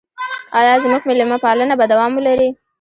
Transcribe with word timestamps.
آیا 0.59 0.73
زموږ 0.83 1.01
میلمه 1.09 1.37
پالنه 1.45 1.73
به 1.79 1.85
دوام 1.91 2.11
ولري؟ 2.15 2.49